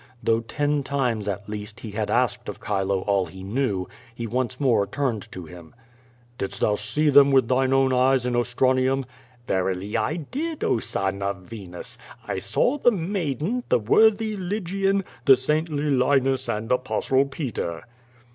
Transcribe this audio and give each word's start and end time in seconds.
Though 0.23 0.39
ten 0.39 0.81
times, 0.81 1.27
at 1.27 1.47
least, 1.47 1.81
he 1.81 1.91
had 1.91 2.09
asked 2.09 2.49
of 2.49 2.59
Chilo 2.59 3.01
all 3.01 3.27
he 3.27 3.43
knew, 3.43 3.87
he 4.15 4.25
once 4.25 4.59
more 4.59 4.87
turned 4.87 5.31
to 5.31 5.45
him. 5.45 5.75
"Didst 6.39 6.59
thou 6.61 6.73
see 6.73 7.11
them 7.11 7.31
with 7.31 7.47
thine 7.47 7.71
own 7.71 7.93
eyes 7.93 8.25
in 8.25 8.35
Ostranium? 8.35 9.05
"Verily 9.45 9.95
I 9.95 10.15
did, 10.15 10.63
oh, 10.63 10.79
son 10.79 11.21
of 11.21 11.43
Venus! 11.43 11.99
I 12.27 12.39
saw 12.39 12.79
the 12.79 12.89
maiden, 12.91 13.63
the 13.69 13.77
worthy 13.77 14.35
Lygian, 14.35 15.03
the 15.25 15.37
saintly 15.37 15.91
Linus 15.91 16.49
and 16.49 16.71
Apostle 16.71 17.25
Peter.' 17.25 17.83